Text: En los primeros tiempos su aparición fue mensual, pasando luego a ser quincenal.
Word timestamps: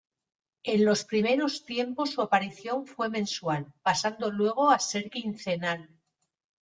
En 0.63 0.83
los 0.83 1.05
primeros 1.05 1.63
tiempos 1.63 2.09
su 2.09 2.23
aparición 2.23 2.87
fue 2.87 3.07
mensual, 3.09 3.71
pasando 3.83 4.31
luego 4.31 4.71
a 4.71 4.79
ser 4.79 5.11
quincenal. 5.11 5.89